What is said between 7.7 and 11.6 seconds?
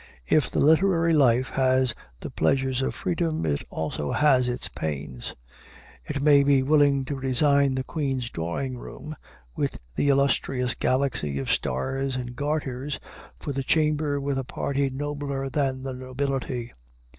the queen's drawing room, with the illustrious galaxy of